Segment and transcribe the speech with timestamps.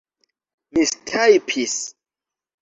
[0.71, 1.75] mistajpis